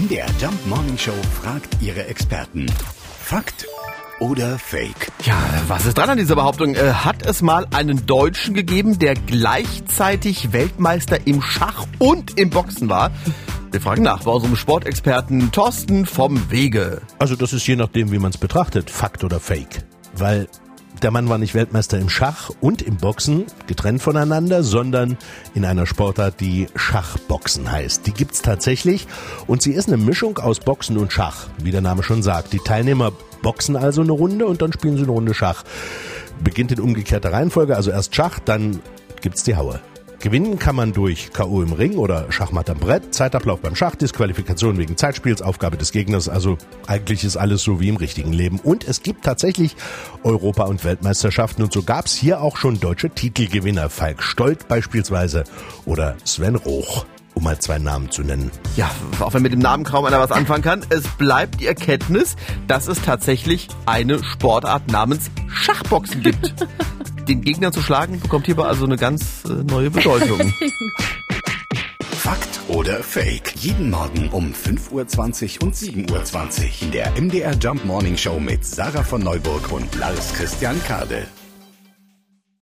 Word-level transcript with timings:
MDR 0.00 0.26
Jump 0.40 0.66
Morning 0.66 0.96
Show 0.96 1.12
fragt 1.42 1.82
ihre 1.82 2.06
Experten. 2.06 2.66
Fakt 3.22 3.66
oder 4.20 4.58
Fake? 4.58 5.10
Ja, 5.24 5.36
was 5.68 5.84
ist 5.84 5.98
dran 5.98 6.10
an 6.10 6.16
dieser 6.16 6.36
Behauptung? 6.36 6.74
Äh, 6.74 6.92
Hat 6.92 7.26
es 7.26 7.42
mal 7.42 7.66
einen 7.72 8.06
Deutschen 8.06 8.54
gegeben, 8.54 8.98
der 8.98 9.14
gleichzeitig 9.14 10.52
Weltmeister 10.52 11.26
im 11.26 11.42
Schach 11.42 11.86
und 11.98 12.38
im 12.38 12.50
Boxen 12.50 12.88
war? 12.88 13.10
Wir 13.72 13.80
fragen 13.80 14.02
nach 14.02 14.22
bei 14.24 14.30
unserem 14.30 14.56
Sportexperten 14.56 15.52
Thorsten 15.52 16.06
vom 16.06 16.50
Wege. 16.50 17.02
Also 17.18 17.36
das 17.36 17.52
ist 17.52 17.66
je 17.66 17.76
nachdem, 17.76 18.10
wie 18.10 18.18
man 18.18 18.30
es 18.30 18.38
betrachtet, 18.38 18.90
Fakt 18.90 19.22
oder 19.24 19.38
Fake. 19.38 19.84
Weil 20.14 20.48
der 21.02 21.10
Mann 21.10 21.28
war 21.28 21.38
nicht 21.38 21.54
Weltmeister 21.54 21.98
im 21.98 22.08
Schach 22.08 22.50
und 22.60 22.82
im 22.82 22.96
Boxen, 22.96 23.46
getrennt 23.66 24.02
voneinander, 24.02 24.62
sondern 24.62 25.16
in 25.54 25.64
einer 25.64 25.86
Sportart, 25.86 26.40
die 26.40 26.66
Schachboxen 26.74 27.70
heißt. 27.70 28.06
Die 28.06 28.12
gibt's 28.12 28.42
tatsächlich 28.42 29.06
und 29.46 29.62
sie 29.62 29.72
ist 29.72 29.88
eine 29.88 29.96
Mischung 29.96 30.38
aus 30.38 30.60
Boxen 30.60 30.98
und 30.98 31.12
Schach, 31.12 31.46
wie 31.62 31.70
der 31.70 31.80
Name 31.80 32.02
schon 32.02 32.22
sagt. 32.22 32.52
Die 32.52 32.58
Teilnehmer 32.58 33.12
boxen 33.42 33.76
also 33.76 34.02
eine 34.02 34.12
Runde 34.12 34.46
und 34.46 34.60
dann 34.60 34.72
spielen 34.72 34.96
sie 34.96 35.04
eine 35.04 35.12
Runde 35.12 35.34
Schach. 35.34 35.64
Beginnt 36.42 36.72
in 36.72 36.80
umgekehrter 36.80 37.32
Reihenfolge, 37.32 37.76
also 37.76 37.90
erst 37.90 38.14
Schach, 38.14 38.38
dann 38.38 38.80
gibt's 39.20 39.42
die 39.42 39.56
Haue. 39.56 39.80
Gewinnen 40.20 40.58
kann 40.58 40.76
man 40.76 40.92
durch 40.92 41.32
K.O. 41.32 41.62
im 41.62 41.72
Ring 41.72 41.96
oder 41.96 42.30
Schachmatt 42.30 42.68
am 42.68 42.78
Brett, 42.78 43.14
Zeitablauf 43.14 43.60
beim 43.60 43.74
Schach, 43.74 43.94
Disqualifikation 43.94 44.76
wegen 44.76 44.98
Zeitspiels, 44.98 45.40
Aufgabe 45.40 45.78
des 45.78 45.92
Gegners. 45.92 46.28
Also 46.28 46.58
eigentlich 46.86 47.24
ist 47.24 47.38
alles 47.38 47.62
so 47.62 47.80
wie 47.80 47.88
im 47.88 47.96
richtigen 47.96 48.34
Leben. 48.34 48.60
Und 48.60 48.86
es 48.86 49.02
gibt 49.02 49.24
tatsächlich 49.24 49.76
Europa- 50.22 50.64
und 50.64 50.84
Weltmeisterschaften 50.84 51.62
und 51.62 51.72
so 51.72 51.82
gab's 51.82 52.14
hier 52.14 52.42
auch 52.42 52.58
schon 52.58 52.78
deutsche 52.78 53.08
Titelgewinner. 53.08 53.88
Falk 53.88 54.22
Stolt 54.22 54.68
beispielsweise 54.68 55.44
oder 55.86 56.16
Sven 56.24 56.56
Roch 56.56 57.06
um 57.32 57.44
mal 57.44 57.58
zwei 57.58 57.78
Namen 57.78 58.10
zu 58.10 58.22
nennen. 58.22 58.50
Ja, 58.76 58.90
auch 59.20 59.32
wenn 59.32 59.42
mit 59.42 59.52
dem 59.52 59.60
Namen 59.60 59.84
kaum 59.84 60.04
einer 60.04 60.18
was 60.18 60.32
anfangen 60.32 60.62
kann, 60.62 60.84
es 60.90 61.06
bleibt 61.16 61.60
die 61.60 61.66
Erkenntnis, 61.66 62.36
dass 62.66 62.88
es 62.88 63.00
tatsächlich 63.00 63.68
eine 63.86 64.22
Sportart 64.22 64.90
namens 64.90 65.30
Schachboxen 65.48 66.22
gibt. 66.22 66.66
Den 67.30 67.42
Gegner 67.42 67.70
zu 67.70 67.80
schlagen 67.80 68.18
bekommt 68.18 68.46
hierbei 68.46 68.64
also 68.64 68.84
eine 68.86 68.96
ganz 68.96 69.44
äh, 69.44 69.52
neue 69.52 69.88
Bedeutung. 69.88 70.40
Fakt 72.10 72.60
oder 72.66 73.04
Fake? 73.04 73.54
Jeden 73.54 73.88
Morgen 73.90 74.30
um 74.30 74.52
5.20 74.52 75.60
Uhr 75.60 75.68
und 75.68 75.76
7.20 75.76 76.10
Uhr 76.10 76.82
in 76.82 76.90
der 76.90 77.12
MDR 77.12 77.54
Jump 77.54 77.84
Morning 77.84 78.16
Show 78.16 78.40
mit 78.40 78.64
Sarah 78.64 79.04
von 79.04 79.22
Neuburg 79.22 79.70
und 79.70 79.94
Lars 79.94 80.32
Christian 80.34 80.82
Kade. 80.88 81.28